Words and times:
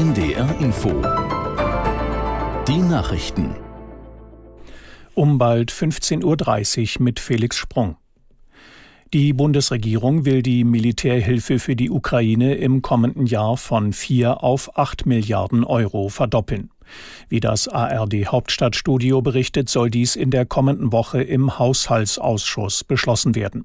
NDR 0.00 0.58
Info. 0.60 0.88
Die 2.66 2.78
Nachrichten. 2.78 3.54
Um 5.12 5.36
bald 5.36 5.70
15.30 5.70 6.96
Uhr 6.96 7.04
mit 7.04 7.20
Felix 7.20 7.58
Sprung. 7.58 7.98
Die 9.12 9.32
Bundesregierung 9.32 10.24
will 10.24 10.40
die 10.40 10.62
Militärhilfe 10.62 11.58
für 11.58 11.74
die 11.74 11.90
Ukraine 11.90 12.54
im 12.54 12.80
kommenden 12.80 13.26
Jahr 13.26 13.56
von 13.56 13.92
4 13.92 14.44
auf 14.44 14.78
8 14.78 15.04
Milliarden 15.04 15.64
Euro 15.64 16.08
verdoppeln. 16.10 16.70
Wie 17.28 17.40
das 17.40 17.66
ARD 17.66 18.26
Hauptstadtstudio 18.26 19.20
berichtet, 19.20 19.68
soll 19.68 19.90
dies 19.90 20.14
in 20.14 20.30
der 20.30 20.46
kommenden 20.46 20.92
Woche 20.92 21.22
im 21.22 21.58
Haushaltsausschuss 21.58 22.84
beschlossen 22.84 23.34
werden. 23.34 23.64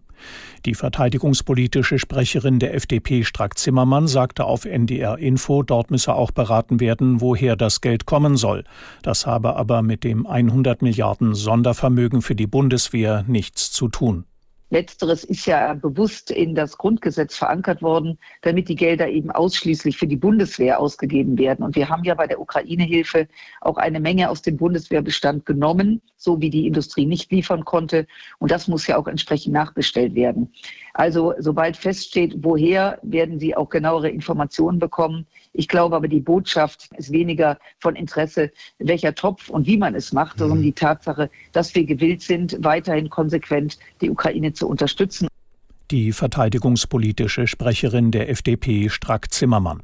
Die 0.66 0.73
verteidigungspolitische 0.73 2.00
Sprecherin 2.00 2.57
der 2.57 2.73
FDP 2.73 3.23
Strack 3.23 3.59
Zimmermann 3.59 4.07
sagte 4.07 4.46
auf 4.46 4.66
NDR 4.66 5.20
Info, 5.20 5.62
dort 5.62 5.91
müsse 5.91 6.16
auch 6.16 6.32
beraten 6.32 6.80
werden, 6.80 7.21
woher 7.21 7.55
das 7.55 7.82
Geld 7.82 8.07
kommen 8.07 8.35
soll. 8.35 8.63
Das 9.04 9.27
habe 9.27 9.55
aber 9.57 9.84
mit 9.84 10.05
dem 10.05 10.26
100 10.26 10.82
Milliarden 10.82 11.35
Sondervermögen 11.35 12.23
für 12.23 12.35
die 12.35 12.48
Bundeswehr 12.48 13.23
nichts 13.27 13.71
zu 13.71 13.90
tun. 13.90 14.26
Letzteres 14.75 15.23
ist 15.23 15.45
ja 15.45 15.73
bewusst 15.73 16.31
in 16.31 16.53
das 16.53 16.77
Grundgesetz 16.77 17.38
verankert 17.38 17.81
worden, 17.81 18.20
damit 18.41 18.67
die 18.67 18.75
Gelder 18.75 19.07
eben 19.07 19.31
ausschließlich 19.31 19.95
für 19.95 20.05
die 20.05 20.17
Bundeswehr 20.17 20.81
ausgegeben 20.81 21.38
werden. 21.38 21.63
Und 21.63 21.77
wir 21.77 21.88
haben 21.88 22.03
ja 22.03 22.13
bei 22.13 22.27
der 22.27 22.41
Ukraine-Hilfe 22.41 23.29
auch 23.61 23.77
eine 23.77 24.01
Menge 24.01 24.29
aus 24.29 24.41
dem 24.41 24.57
Bundeswehrbestand 24.57 25.45
genommen, 25.45 26.01
so 26.17 26.41
wie 26.41 26.49
die 26.49 26.67
Industrie 26.67 27.05
nicht 27.05 27.31
liefern 27.31 27.63
konnte. 27.63 28.05
Und 28.39 28.51
das 28.51 28.67
muss 28.67 28.85
ja 28.85 28.98
auch 28.98 29.07
entsprechend 29.07 29.53
nachbestellt 29.53 30.13
werden. 30.13 30.51
Also 30.93 31.34
sobald 31.39 31.77
feststeht, 31.77 32.35
woher, 32.39 32.99
werden 33.01 33.39
Sie 33.39 33.55
auch 33.55 33.70
genauere 33.70 34.09
Informationen 34.09 34.79
bekommen. 34.79 35.26
Ich 35.53 35.70
glaube 35.70 35.95
aber, 35.95 36.09
die 36.09 36.20
Botschaft 36.20 36.89
ist 36.98 37.13
weniger 37.13 37.59
von 37.79 37.95
Interesse, 37.95 38.51
welcher 38.79 39.15
Topf 39.15 39.49
und 39.49 39.67
wie 39.67 39.77
man 39.77 39.95
es 39.95 40.12
macht, 40.12 40.39
sondern 40.39 40.60
mhm. 40.60 40.63
die 40.63 40.73
Tatsache, 40.73 41.29
dass 41.54 41.76
wir 41.76 41.85
gewillt 41.85 42.21
sind, 42.21 42.57
weiterhin 42.62 43.10
konsequent 43.10 43.77
die 44.01 44.10
Ukraine 44.10 44.51
zu 44.51 44.65
unterstützen. 44.68 45.27
Die 45.91 46.12
verteidigungspolitische 46.12 47.48
Sprecherin 47.48 48.12
der 48.12 48.30
FDP 48.30 48.90
Strack 48.90 49.32
Zimmermann. 49.32 49.84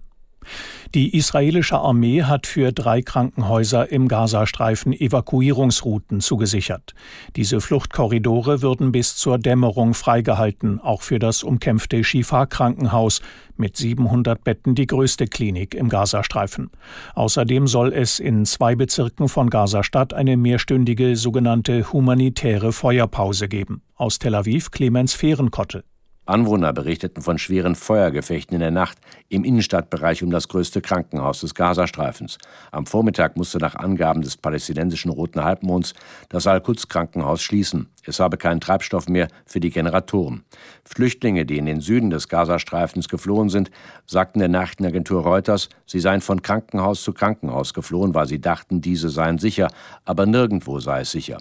Die 0.94 1.16
israelische 1.16 1.78
Armee 1.78 2.24
hat 2.24 2.48
für 2.48 2.74
drei 2.74 3.02
Krankenhäuser 3.02 3.92
im 3.92 4.10
Gazastreifen 4.10 4.92
Evakuierungsrouten 4.92 6.20
zugesichert. 6.20 6.94
Diese 7.38 7.62
Fluchtkorridore 7.62 8.62
würden 8.62 8.92
bis 8.92 9.16
zur 9.16 9.38
Dämmerung 9.38 9.94
freigehalten, 9.94 10.82
auch 10.82 11.02
für 11.02 11.18
das 11.18 11.44
umkämpfte 11.44 12.04
Shifa-Krankenhaus 12.04 13.22
mit 13.56 13.78
700 13.78 14.44
Betten 14.44 14.76
die 14.76 14.88
größte 14.88 15.28
Klinik 15.28 15.76
im 15.76 15.88
Gazastreifen. 15.88 16.72
Außerdem 17.16 17.68
soll 17.68 17.94
es 17.94 18.20
in 18.20 18.46
zwei 18.46 18.76
Bezirken 18.76 19.30
von 19.30 19.50
Gazastadt 19.50 20.14
eine 20.14 20.36
mehrstündige 20.36 21.16
sogenannte 21.16 21.94
humanitäre 21.94 22.74
Feuerpause 22.74 23.48
geben. 23.48 23.82
Aus 23.96 24.20
Tel 24.20 24.36
Aviv 24.36 24.72
Clemens 24.72 25.14
Fehrenkotte. 25.14 25.84
Anwohner 26.28 26.72
berichteten 26.72 27.24
von 27.24 27.40
schweren 27.40 27.74
Feuergefechten 27.74 28.54
in 28.54 28.62
der 28.62 28.70
Nacht 28.70 29.00
im 29.28 29.44
Innenstadtbereich 29.44 30.22
um 30.22 30.30
das 30.30 30.48
größte 30.48 30.80
Krankenhaus 30.80 31.42
des 31.42 31.56
Gazastreifens. 31.56 32.38
Am 32.72 32.86
Vormittag 32.86 33.38
musste 33.38 33.58
nach 33.58 33.76
Angaben 33.76 34.22
des 34.22 34.38
palästinensischen 34.38 35.10
Roten 35.10 35.44
Halbmonds 35.44 35.94
das 36.30 36.46
Al-Quds-Krankenhaus 36.46 37.42
schließen. 37.42 37.90
Es 38.06 38.20
habe 38.20 38.38
keinen 38.38 38.62
Treibstoff 38.62 39.08
mehr 39.08 39.30
für 39.46 39.60
die 39.60 39.70
Generatoren. 39.70 40.44
Flüchtlinge, 40.84 41.46
die 41.46 41.58
in 41.58 41.66
den 41.66 41.82
Süden 41.82 42.10
des 42.10 42.28
Gazastreifens 42.28 43.10
geflohen 43.10 43.50
sind, 43.50 43.72
sagten 44.06 44.40
der 44.40 44.48
Nachrichtenagentur 44.48 45.22
Reuters, 45.22 45.70
sie 45.86 46.00
seien 46.00 46.22
von 46.22 46.42
Krankenhaus 46.42 47.04
zu 47.04 47.14
Krankenhaus 47.14 47.74
geflohen, 47.74 48.14
weil 48.14 48.28
sie 48.28 48.42
dachten, 48.42 48.82
diese 48.82 49.10
seien 49.10 49.38
sicher, 49.38 49.70
aber 50.06 50.26
nirgendwo 50.26 50.80
sei 50.80 51.02
es 51.02 51.12
sicher. 51.12 51.38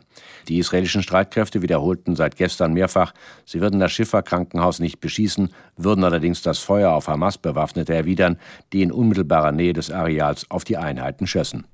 Die 0.49 0.59
israelischen 0.59 1.03
Streitkräfte 1.03 1.63
wiederholten 1.63 2.15
seit 2.17 2.37
gestern 2.37 2.73
mehrfach, 2.73 3.13
sie 3.45 3.61
würden 3.61 3.81
das 3.81 3.93
Schifferkrankenhaus 3.93 4.70
nicht 4.79 5.01
beschießen, 5.01 5.51
würden 5.77 6.05
allerdings 6.05 6.43
das 6.43 6.59
Feuer 6.61 6.93
auf 6.93 7.09
Hamas-Bewaffnete 7.09 7.95
erwidern, 7.95 8.39
die 8.73 8.83
in 8.83 8.93
unmittelbarer 8.93 9.53
Nähe 9.53 9.73
des 9.73 9.91
Areals 9.91 10.49
auf 10.51 10.65
die 10.65 10.77
Einheiten 10.77 11.27
schössen. 11.27 11.67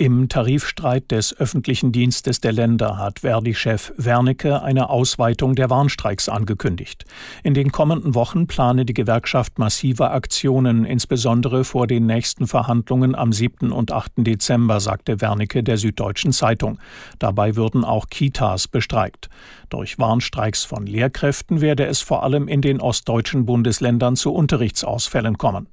Im 0.00 0.28
Tarifstreit 0.28 1.10
des 1.10 1.36
öffentlichen 1.40 1.90
Dienstes 1.90 2.40
der 2.40 2.52
Länder 2.52 2.98
hat 2.98 3.18
Verdi-Chef 3.22 3.92
Wernicke 3.96 4.62
eine 4.62 4.90
Ausweitung 4.90 5.56
der 5.56 5.70
Warnstreiks 5.70 6.28
angekündigt. 6.28 7.04
In 7.42 7.52
den 7.52 7.72
kommenden 7.72 8.14
Wochen 8.14 8.46
plane 8.46 8.84
die 8.84 8.94
Gewerkschaft 8.94 9.58
massive 9.58 10.12
Aktionen, 10.12 10.84
insbesondere 10.84 11.64
vor 11.64 11.88
den 11.88 12.06
nächsten 12.06 12.46
Verhandlungen 12.46 13.16
am 13.16 13.32
7. 13.32 13.72
und 13.72 13.90
8. 13.90 14.12
Dezember, 14.18 14.78
sagte 14.78 15.20
Wernicke 15.20 15.64
der 15.64 15.78
Süddeutschen 15.78 16.30
Zeitung. 16.30 16.78
Dabei 17.18 17.56
würden 17.56 17.84
auch 17.84 18.06
Kitas 18.08 18.68
bestreikt. 18.68 19.28
Durch 19.68 19.98
Warnstreiks 19.98 20.62
von 20.62 20.86
Lehrkräften 20.86 21.60
werde 21.60 21.86
es 21.86 22.02
vor 22.02 22.22
allem 22.22 22.46
in 22.46 22.60
den 22.60 22.80
ostdeutschen 22.80 23.46
Bundesländern 23.46 24.14
zu 24.14 24.32
Unterrichtsausfällen 24.32 25.38
kommen. 25.38 25.66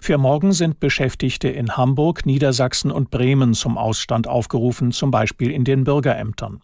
Für 0.00 0.18
morgen 0.18 0.52
sind 0.52 0.80
Beschäftigte 0.80 1.48
in 1.48 1.76
Hamburg, 1.76 2.26
Niedersachsen 2.26 2.90
und 2.90 3.10
Bremen 3.10 3.54
zum 3.54 3.78
Ausstand 3.78 4.28
aufgerufen, 4.28 4.92
zum 4.92 5.10
Beispiel 5.10 5.50
in 5.50 5.64
den 5.64 5.84
Bürgerämtern. 5.84 6.60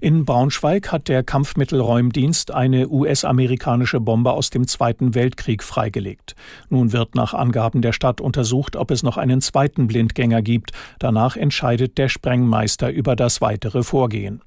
In 0.00 0.24
Braunschweig 0.24 0.92
hat 0.92 1.08
der 1.08 1.22
Kampfmittelräumdienst 1.22 2.52
eine 2.52 2.88
US-amerikanische 2.88 4.00
Bombe 4.00 4.32
aus 4.32 4.50
dem 4.50 4.66
Zweiten 4.66 5.14
Weltkrieg 5.14 5.62
freigelegt. 5.62 6.34
Nun 6.68 6.92
wird 6.92 7.14
nach 7.14 7.34
Angaben 7.34 7.82
der 7.82 7.92
Stadt 7.92 8.20
untersucht, 8.20 8.76
ob 8.76 8.90
es 8.90 9.02
noch 9.02 9.16
einen 9.16 9.40
zweiten 9.40 9.86
Blindgänger 9.86 10.42
gibt. 10.42 10.72
Danach 10.98 11.36
entscheidet 11.36 11.98
der 11.98 12.08
Sprengmeister 12.08 12.90
über 12.90 13.16
das 13.16 13.40
weitere 13.40 13.82
Vorgehen. 13.82 14.42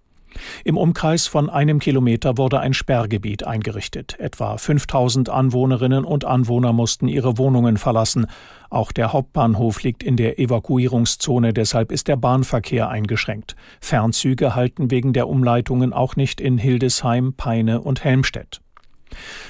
Im 0.63 0.77
Umkreis 0.77 1.27
von 1.27 1.49
einem 1.49 1.79
Kilometer 1.79 2.37
wurde 2.37 2.59
ein 2.59 2.73
Sperrgebiet 2.73 3.45
eingerichtet. 3.45 4.19
Etwa 4.19 4.57
5000 4.57 5.29
Anwohnerinnen 5.29 6.05
und 6.05 6.25
Anwohner 6.25 6.73
mussten 6.73 7.07
ihre 7.07 7.37
Wohnungen 7.37 7.77
verlassen. 7.77 8.27
Auch 8.69 8.91
der 8.91 9.13
Hauptbahnhof 9.13 9.81
liegt 9.83 10.03
in 10.03 10.15
der 10.15 10.39
Evakuierungszone, 10.39 11.53
deshalb 11.53 11.91
ist 11.91 12.07
der 12.07 12.17
Bahnverkehr 12.17 12.89
eingeschränkt. 12.89 13.55
Fernzüge 13.81 14.55
halten 14.55 14.91
wegen 14.91 15.13
der 15.13 15.27
Umleitungen 15.27 15.93
auch 15.93 16.15
nicht 16.15 16.39
in 16.39 16.57
Hildesheim, 16.57 17.33
Peine 17.33 17.81
und 17.81 18.03
Helmstedt. 18.03 18.61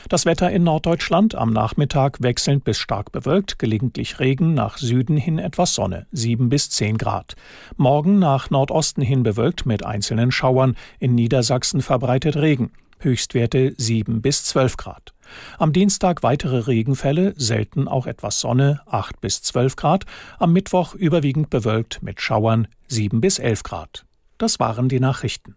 Das 0.10 0.26
Wetter 0.26 0.50
in 0.52 0.64
Norddeutschland 0.64 1.36
am 1.36 1.52
Nachmittag 1.52 2.22
wechselnd 2.22 2.64
bis 2.64 2.78
stark 2.78 3.12
bewölkt, 3.12 3.60
gelegentlich 3.60 4.20
Regen, 4.20 4.54
nach 4.54 4.78
Süden 4.78 5.18
hin 5.18 5.40
etwas 5.40 5.76
Sonne, 5.76 6.08
7 6.12 6.50
bis 6.50 6.70
10 6.70 6.98
Grad. 6.98 7.36
Morgen 7.78 8.20
nach 8.20 8.50
Nordosten 8.50 9.02
hin 9.02 9.24
bewölkt 9.24 9.66
mit 9.66 9.86
einzelnen 9.86 10.32
Schauern, 10.32 10.76
in 11.00 11.16
Niedersachsen 11.16 11.82
verbreitet 11.82 12.36
Regen, 12.36 12.72
Höchstwerte 13.00 13.74
7 13.78 14.22
bis 14.22 14.44
12 14.46 14.78
Grad. 14.78 15.14
Am 15.58 15.74
Dienstag 15.74 16.24
weitere 16.24 16.60
Regenfälle, 16.60 17.34
selten 17.38 17.88
auch 17.88 18.08
etwas 18.08 18.40
Sonne, 18.40 18.82
8 18.88 19.22
bis 19.22 19.42
12 19.42 19.76
Grad. 19.76 20.06
Am 20.38 20.54
Mittwoch 20.54 20.96
überwiegend 20.96 21.50
bewölkt 21.50 22.04
mit 22.04 22.22
Schauern, 22.22 22.68
7 22.88 23.22
bis 23.22 23.40
11 23.40 23.64
Grad. 23.64 24.06
Das 24.38 24.60
waren 24.60 24.90
die 24.90 25.00
Nachrichten. 25.00 25.56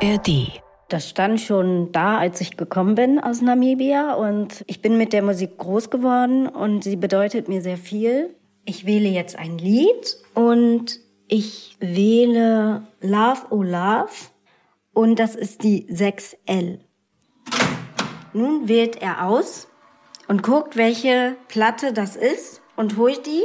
ARD. 0.00 0.62
Das 0.88 1.08
stand 1.08 1.40
schon 1.40 1.90
da, 1.90 2.18
als 2.18 2.40
ich 2.40 2.56
gekommen 2.56 2.94
bin 2.94 3.18
aus 3.18 3.40
Namibia 3.42 4.14
und 4.14 4.64
ich 4.68 4.80
bin 4.80 4.96
mit 4.96 5.12
der 5.12 5.22
Musik 5.22 5.58
groß 5.58 5.90
geworden 5.90 6.46
und 6.46 6.84
sie 6.84 6.96
bedeutet 6.96 7.48
mir 7.48 7.62
sehr 7.62 7.76
viel. 7.76 8.34
Ich 8.64 8.86
wähle 8.86 9.08
jetzt 9.08 9.36
ein 9.36 9.58
Lied 9.58 10.16
und 10.34 11.00
ich 11.26 11.76
wähle 11.80 12.82
Love 13.00 13.46
Oh 13.50 13.62
Love 13.62 14.12
und 14.92 15.18
das 15.18 15.34
ist 15.34 15.64
die 15.64 15.86
6L. 15.92 16.78
Nun 18.32 18.68
wählt 18.68 19.02
er 19.02 19.26
aus 19.26 19.66
und 20.28 20.44
guckt, 20.44 20.76
welche 20.76 21.36
Platte 21.48 21.92
das 21.92 22.14
ist 22.14 22.62
und 22.76 22.96
holt 22.96 23.26
die 23.26 23.42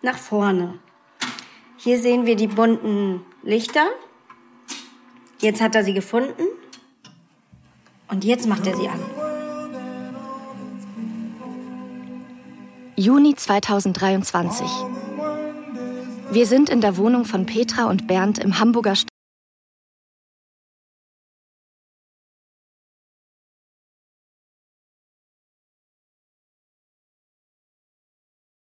nach 0.00 0.16
vorne. 0.16 0.78
Hier 1.76 1.98
sehen 1.98 2.24
wir 2.24 2.36
die 2.36 2.48
bunten 2.48 3.22
Lichter 3.42 3.86
Jetzt 5.40 5.62
hat 5.62 5.74
er 5.74 5.84
sie 5.84 5.94
gefunden 5.94 6.42
und 8.08 8.24
jetzt 8.24 8.46
macht 8.46 8.66
er 8.66 8.76
sie 8.76 8.88
an. 8.88 9.00
Juni 12.94 13.34
2023. 13.34 14.66
Wir 16.30 16.46
sind 16.46 16.68
in 16.68 16.82
der 16.82 16.98
Wohnung 16.98 17.24
von 17.24 17.46
Petra 17.46 17.88
und 17.88 18.06
Bernd 18.06 18.38
im 18.38 18.60
Hamburger 18.60 18.94
Stadtteil 18.94 19.09